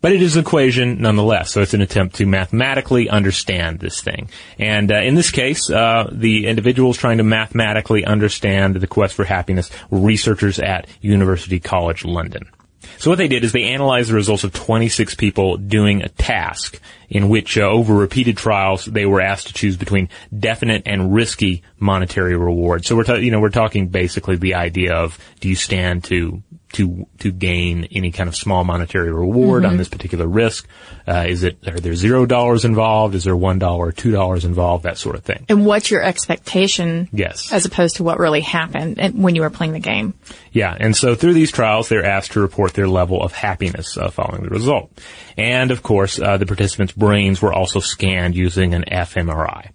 [0.00, 4.30] But it is an equation nonetheless, so it's an attempt to mathematically understand this thing.
[4.58, 9.24] And uh, in this case, uh, the individuals trying to mathematically understand the quest for
[9.24, 12.48] happiness were researchers at University College London.
[12.98, 16.80] So what they did is they analyzed the results of 26 people doing a task
[17.08, 21.62] in which, uh, over repeated trials, they were asked to choose between definite and risky
[21.78, 22.86] monetary rewards.
[22.86, 26.42] So we're, ta- you know, we're talking basically the idea of do you stand to
[26.72, 29.68] to to gain any kind of small monetary reward Mhm.
[29.70, 30.68] on this particular risk?
[31.06, 33.14] Uh, is it are there zero dollars involved?
[33.14, 34.84] Is there one dollar, two dollars involved?
[34.84, 35.44] That sort of thing.
[35.48, 37.52] And what's your expectation Yes.
[37.52, 40.14] as opposed to what really happened when you were playing the game?
[40.52, 44.10] Yeah, and so through these trials, they're asked to report their level of happiness uh,
[44.10, 44.90] following the result.
[45.36, 49.70] And of course, uh, the participants' brains were also scanned using an fMRI.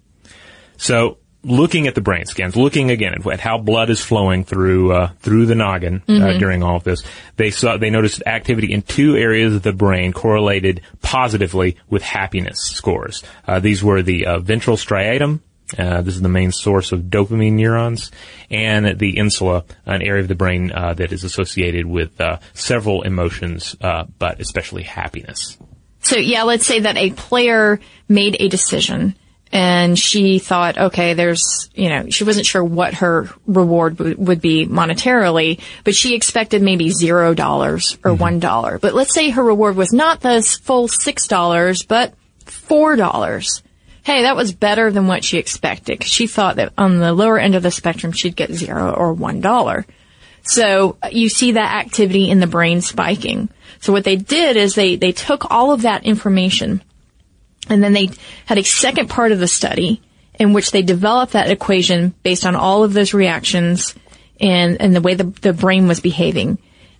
[0.77, 4.91] So, looking at the brain scans, looking again at, at how blood is flowing through
[4.91, 6.39] uh, through the noggin uh, Mhm.
[6.39, 7.03] during all of this,
[7.37, 12.57] they saw they noticed activity in two areas of the brain correlated positively with happiness
[12.59, 13.23] scores.
[13.47, 15.39] Uh, these were the uh, ventral striatum
[15.79, 18.11] Uh, this is the main source of dopamine neurons,
[18.51, 23.01] and the insula, an area of the brain uh, that is associated with uh, several
[23.01, 25.57] emotions, uh, but especially happiness.
[26.01, 29.15] So yeah, let's say that a player made a decision
[29.51, 34.41] and she thought, okay, there's, you know, she wasn't sure what her reward w- would
[34.41, 38.79] be monetarily, but she expected maybe zero dollars or one dollar.
[38.79, 42.13] But let's say her reward was not the full six dollars, but
[42.45, 43.61] four dollars.
[44.03, 47.39] Hey, that was better than what she expected 'cause she thought that on the lower
[47.39, 49.85] end of the spectrum she'd get zero or one dollar.
[50.43, 53.49] So uh, you see that activity in the brain spiking.
[53.79, 56.83] So what they did is they, they took all of that information
[57.69, 58.09] and then they
[58.45, 60.01] had a second part of the study
[60.39, 63.95] in which they developed that equation based on all of those reactions
[64.39, 66.57] and, and the way the, the brain was behaving.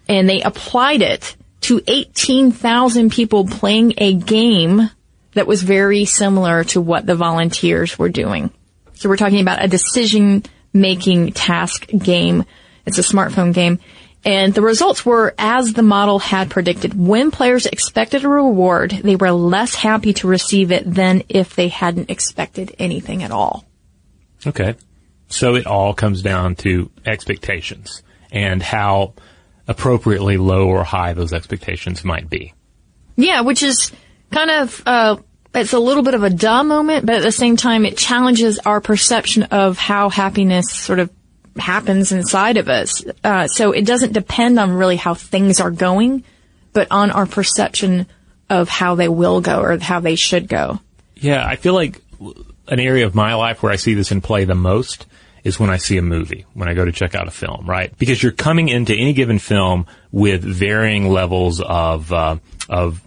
[0.07, 4.89] And they applied it to 18,000 people playing a game
[5.33, 8.51] that was very similar to what the volunteers were doing.
[8.93, 10.43] So we're talking about a decision
[10.73, 12.45] making task game.
[12.85, 13.79] It's a smartphone game.
[14.25, 16.95] And the results were as the model had predicted.
[16.95, 21.67] When players expected a reward, they were less happy to receive it than if they
[21.67, 23.65] hadn't expected anything at all.
[24.47, 24.73] Okay.
[25.27, 28.01] So it all comes down to expectations
[28.31, 29.13] and how
[29.67, 32.53] appropriately low or high those expectations might be.
[33.15, 33.91] Yeah, which is
[34.31, 35.17] kind of, uh,
[35.53, 38.59] it's a little bit of a duh moment, but at the same time, it challenges
[38.59, 41.11] our perception of how happiness sort of
[41.57, 43.03] happens inside of us.
[43.23, 46.23] Uh, so it doesn't depend on really how things are going,
[46.73, 48.07] but on our perception
[48.49, 50.79] of how they will go or how they should go.
[51.15, 52.01] Yeah, I feel like
[52.67, 55.05] an area of my life where I see this in play the most
[55.43, 57.95] is when I see a movie, when I go to check out a film, right?
[57.97, 62.37] Because you're coming into any given film with varying levels of uh,
[62.67, 63.01] of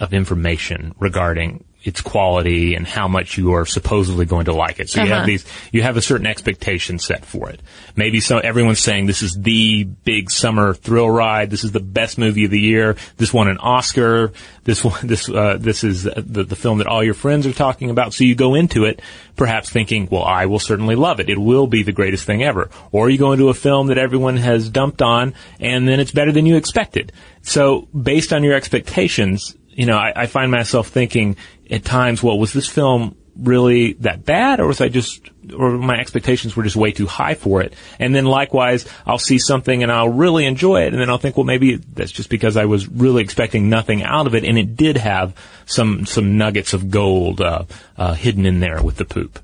[0.00, 4.90] of information regarding its quality and how much you are supposedly going to like it.
[4.90, 5.16] So you Uh-huh.
[5.20, 7.60] have these, you have a certain expectation set for it.
[7.96, 11.48] Maybe so everyone's saying this is the big summer thrill ride.
[11.50, 12.96] This is the best movie of the year.
[13.16, 14.32] This won an Oscar.
[14.64, 17.88] This one, this, uh, this is the, the film that all your friends are talking
[17.90, 18.12] about.
[18.12, 19.00] So you go into it
[19.36, 21.30] perhaps thinking, well, I will certainly love it.
[21.30, 22.68] It will be the greatest thing ever.
[22.92, 26.30] Or you go into a film that everyone has dumped on and then it's better
[26.32, 27.12] than you expected.
[27.42, 31.36] So based on your expectations, you know, I, I find myself thinking
[31.70, 35.98] at times, well, was this film really that bad or was I just, or my
[35.98, 37.74] expectations were just way too high for it?
[37.98, 41.36] And then likewise, I'll see something and I'll really enjoy it and then I'll think,
[41.36, 44.76] well, maybe that's just because I was really expecting nothing out of it and it
[44.76, 45.34] did have
[45.66, 47.64] some, some nuggets of gold, uh,
[47.96, 49.38] uh, hidden in there with the poop.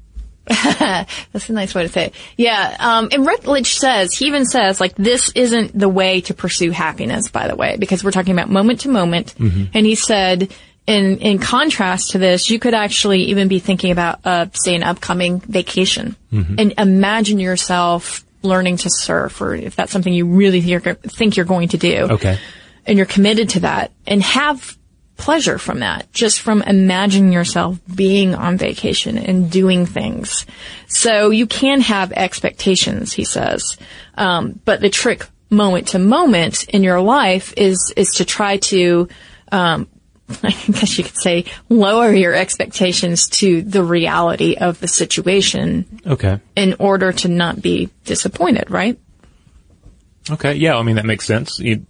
[1.32, 2.14] That's a nice way to say it.
[2.36, 6.70] Yeah, um, and Rutledge says, he even says, like, this isn't the way to pursue
[6.70, 9.34] happiness, by the way, because we're talking about moment to moment.
[9.38, 9.70] Mhm.
[9.74, 10.52] And he said,
[10.86, 14.84] in, in contrast to this, you could actually even be thinking about, uh, say, an
[14.84, 16.14] upcoming vacation.
[16.32, 16.60] Mhm.
[16.60, 21.36] And imagine yourself learning to surf, or if that's something you really think you're, think
[21.36, 22.06] you're going to do.
[22.10, 22.38] Okay.
[22.86, 24.76] And you're committed to that, and have
[25.16, 30.46] pleasure from that, just from imagining yourself being on vacation and doing things.
[30.88, 33.76] So you can have expectations, he says.
[34.16, 39.08] Um, but the trick moment to moment in your life is, is to try to,
[39.52, 39.88] um,
[40.42, 46.40] I guess you could say lower your expectations to the reality of the situation Okay.
[46.56, 48.98] in order to not be disappointed, right?
[50.28, 51.60] Okay, yeah, I mean that makes sense.
[51.60, 51.86] You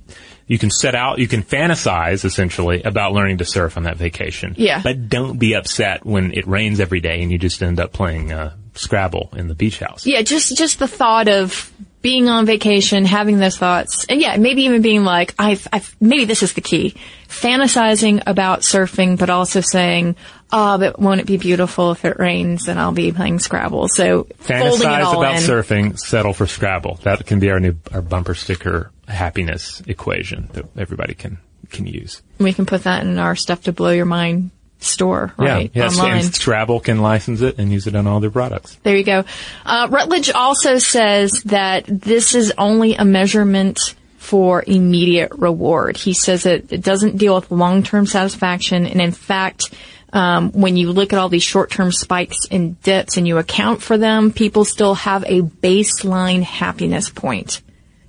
[0.47, 4.55] you can set out, you can fantasize essentially about learning to surf on that vacation.
[4.57, 4.81] Yeah.
[4.83, 8.33] But don't be upset when it rains every day and you just end up playing
[8.33, 10.07] uh, Scrabble in the beach house.
[10.07, 11.73] Yeah, just just the thought of
[12.03, 16.25] being on vacation, having those thoughts, and yeah, maybe even being like, I've, I've maybe
[16.25, 16.95] this is the key,
[17.27, 20.15] fantasizing about surfing, but also saying,
[20.53, 23.89] oh, but won't it be beautiful if it rains and I'll be playing Scrabble?
[23.89, 25.43] So Fantasize about in.
[25.43, 27.01] surfing, settle for Scrabble.
[27.03, 31.39] That can be our new our bumper sticker happiness equation that everybody can
[31.71, 32.23] can use.
[32.39, 35.71] We can put that in our stuff to blow your mind store, right?
[35.75, 36.25] Yeah, yes, Online.
[36.25, 38.77] and Scrabble can license it and use it on all their products.
[38.83, 39.25] There you go.
[39.65, 43.81] Uh, Rutledge also says that this is only a measurement
[44.19, 45.97] for immediate reward.
[45.97, 49.73] He says it, it doesn't deal with long-term satisfaction, and in fact,
[50.13, 53.99] um, when you look at all these short-term spikes and dips and you account for
[53.99, 57.63] them, people still have a baseline happiness point.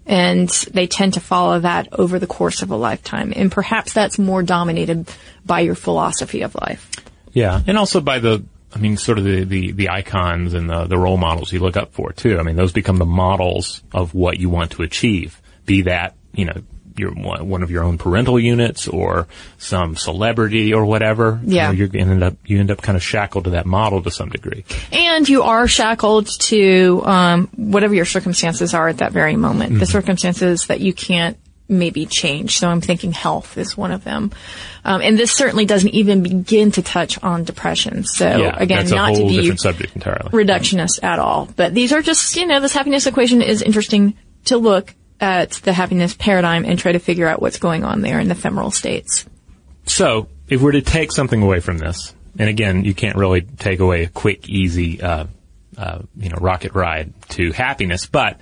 [0.07, 3.33] And they tend to follow that over the course of a lifetime.
[3.35, 5.11] And perhaps that's more dominated
[5.45, 6.89] by your philosophy of life.
[7.33, 10.85] Yeah, and also by the, I mean, sort of the, the, the icons and the,
[10.85, 12.39] the role models you look up for too.
[12.39, 15.41] I mean, those become the models of what you want to achieve.
[15.65, 16.61] Be that, you know,
[16.99, 19.27] your one of your own parental units or
[19.57, 21.39] some celebrity or whatever.
[21.43, 21.71] Yeah.
[21.71, 24.29] you are end up you end up kind of shackled to that model to some
[24.29, 24.65] degree.
[24.91, 29.79] And you are shackled to um, whatever your circumstances are at that very moment.
[29.79, 29.91] The Mhm.
[29.91, 31.37] circumstances that you can't
[31.69, 32.59] maybe change.
[32.59, 34.31] So I'm thinking health is one of them.
[34.85, 38.05] Um, and this certainly doesn't even begin to touch on depression.
[38.05, 40.29] So yeah, again, not to be subject entirely.
[40.31, 41.49] reductionist at all.
[41.57, 44.13] But these are just, you know, this happiness equation is interesting
[44.45, 48.19] to look at the happiness paradigm and try to figure out what's going on there
[48.19, 49.25] in the ephemeral states.
[49.85, 53.79] So, if we're to take something away from this, and again, you can't really take
[53.79, 55.25] away a quick, easy, uh,
[55.77, 58.39] uh, you know, rocket ride to happiness, but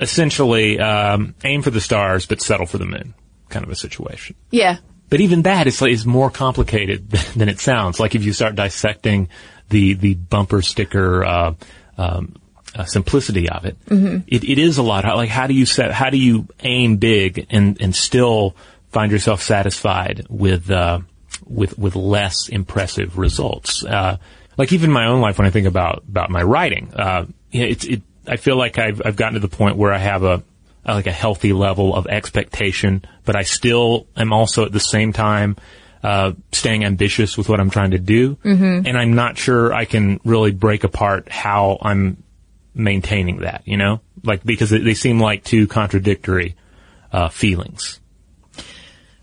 [0.00, 3.14] essentially, um, aim for the stars, but settle for the moon,
[3.48, 4.36] kind of a situation.
[4.50, 4.78] Yeah.
[5.10, 8.00] But even that is, is more complicated than it sounds.
[8.00, 9.28] Like if you start dissecting
[9.68, 11.54] the the bumper sticker uh,
[11.96, 12.36] um,
[12.74, 14.24] uh, simplicity of it, Mhm.
[14.26, 15.04] it, it is a lot.
[15.04, 15.92] Like how do you set?
[15.92, 18.54] How do you aim big and and still
[18.90, 21.00] find yourself satisfied with uh,
[21.46, 23.84] with with less impressive results?
[23.84, 24.16] Uh,
[24.56, 27.84] like even in my own life, when I think about about my writing, uh, it's
[27.84, 28.02] it.
[28.26, 30.42] I feel like I've I've gotten to the point where I have a
[30.86, 35.12] uh, like a healthy level of expectation, but I still am also at the same
[35.12, 35.56] time
[36.02, 38.86] uh, staying ambitious with what I'm trying to do, Mhm.
[38.86, 42.18] and I'm not sure I can really break apart how I'm
[42.74, 43.62] maintaining that.
[43.64, 46.56] You know, like because they seem like two contradictory
[47.12, 48.00] uh, feelings.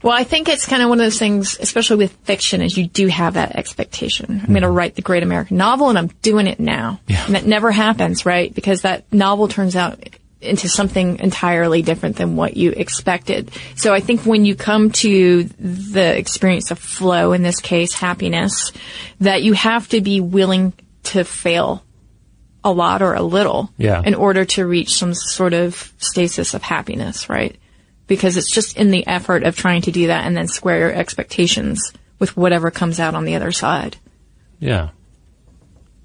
[0.04, 2.88] Well, I think it's kind of one of those things, especially with fiction, is you
[2.88, 4.42] do have that expectation.
[4.42, 7.00] I'm going to write the great American novel and I'm doing it now.
[7.08, 8.54] And that never happens, right?
[8.54, 10.00] Because that novel turns out
[10.42, 13.52] into something entirely different than what you expected.
[13.76, 18.72] So I think when you come to the experience of flow, in this case, happiness,
[19.20, 20.74] that you have to be willing
[21.04, 21.84] to fail
[22.64, 24.02] a lot or a little Yeah.
[24.06, 27.56] in order to reach some sort of stasis of happiness, right?
[28.08, 30.94] Because it's just in the effort of trying to do that and then square your
[30.94, 33.98] expectations with whatever comes out on the other side.
[34.60, 34.90] Yeah.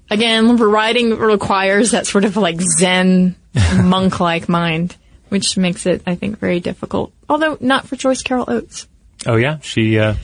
[0.09, 3.35] Again, writing requires that sort of like Zen
[3.83, 4.95] monk-like mind,
[5.29, 7.11] which makes it, I think, very difficult.
[7.29, 8.87] Although not for Joyce Carol Oates.
[9.25, 10.15] Oh yeah, she uh,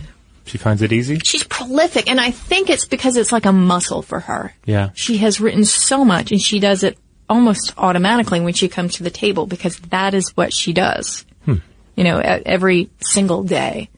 [0.45, 1.19] she finds it easy.
[1.19, 4.53] She's prolific, and I think it's because it's like a muscle for her.
[4.65, 4.89] Yeah.
[4.93, 6.97] She has written so much, and she does it
[7.29, 11.25] almost automatically when she comes to the table because that is what she does.
[11.45, 11.57] Hmm.
[11.95, 13.89] You know, every single day.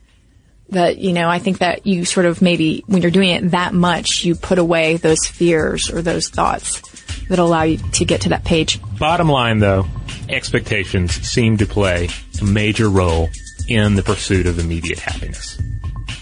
[0.69, 3.71] That you know, I think that you sort of maybe when you're doing it that
[3.75, 6.81] much, you put away those fears or those thoughts
[7.29, 8.81] that allow you to get to that page.
[8.97, 9.85] Bottom line, though,
[10.27, 12.09] expectations seem to play
[12.41, 13.29] a major role
[13.67, 15.61] in the pursuit of immediate happiness.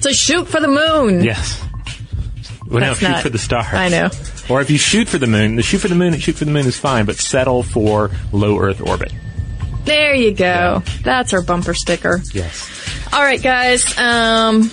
[0.04, 1.24] So shoot for the moon.
[1.24, 1.64] Yes.
[2.68, 3.68] Well, no, That's shoot not- for the stars.
[3.74, 4.10] I know.
[4.50, 6.52] Or if you shoot for the moon, the shoot for the moon, shoot for the
[6.52, 9.14] moon is fine, but settle for low Earth orbit.
[9.86, 10.84] There you go.
[11.04, 12.22] That's our bumper sticker.
[12.34, 12.70] Yes.
[13.14, 13.98] All right, guys.
[13.98, 14.70] Um,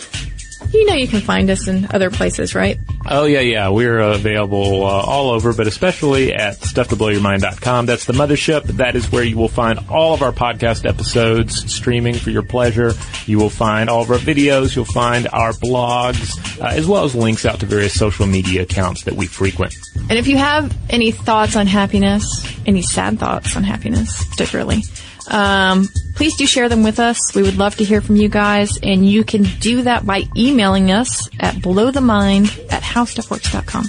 [0.72, 2.78] you know you can find us in other places, right?
[3.06, 3.68] Oh yeah, yeah.
[3.68, 7.86] We're available uh, all over, but especially at stufftoblowyourmind.com.
[7.86, 8.64] That's the mothership.
[8.64, 12.92] That is where you will find all of our podcast episodes streaming for your pleasure.
[13.26, 14.76] You will find all of our videos.
[14.76, 19.04] You'll find our blogs, uh, as well as links out to various social media accounts
[19.04, 19.74] that we frequent.
[20.08, 24.82] And if you have any thoughts on happiness, any sad thoughts on happiness, particularly,
[25.28, 27.34] um, please do share them with us.
[27.34, 30.90] We would love to hear from you guys, and you can do that by emailing
[30.90, 33.84] us at blowthemind at howstuffworks.com.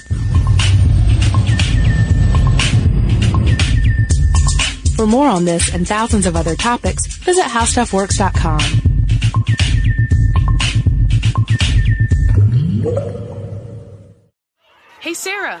[4.96, 8.60] For more on this and thousands of other topics, visit howstuffworks.com.
[15.00, 15.60] Hey Sarah,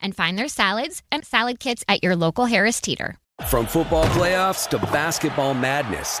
[0.00, 3.16] and find their salads and salad kits at your local Harris Teeter.
[3.48, 6.20] From football playoffs to basketball madness,